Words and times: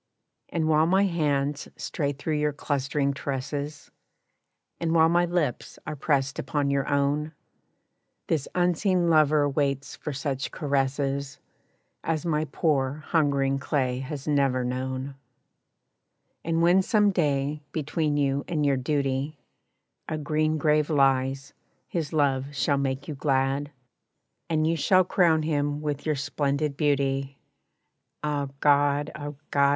And 0.49 0.67
while 0.67 0.87
my 0.87 1.03
hands 1.03 1.67
stray 1.77 2.11
through 2.11 2.37
your 2.39 2.53
clustering 2.53 3.13
tresses, 3.13 3.91
And 4.79 4.95
while 4.95 5.09
my 5.09 5.25
lips 5.25 5.77
are 5.85 5.95
pressed 5.95 6.39
upon 6.39 6.71
your 6.71 6.87
own, 6.89 7.33
This 8.25 8.47
unseen 8.55 9.11
lover 9.11 9.47
waits 9.47 9.95
for 9.97 10.11
such 10.11 10.49
caresses 10.49 11.37
As 12.03 12.25
my 12.25 12.45
poor 12.45 13.03
hungering 13.09 13.59
clay 13.59 13.99
has 13.99 14.27
never 14.27 14.63
known, 14.65 15.13
And 16.43 16.63
when 16.63 16.81
some 16.81 17.11
day, 17.11 17.61
between 17.71 18.17
you 18.17 18.43
and 18.47 18.65
your 18.65 18.77
duty 18.77 19.37
A 20.09 20.17
green 20.17 20.57
grave 20.57 20.89
lies, 20.89 21.53
his 21.87 22.11
love 22.11 22.55
shall 22.55 22.79
make 22.79 23.07
you 23.07 23.13
glad, 23.13 23.71
And 24.49 24.65
you 24.65 24.75
shall 24.75 25.03
crown 25.03 25.43
him 25.43 25.79
with 25.79 26.07
your 26.07 26.15
splendid 26.15 26.75
beauty 26.75 27.37
Ah, 28.23 28.47
God! 28.61 29.11
ah, 29.13 29.33
God! 29.51 29.69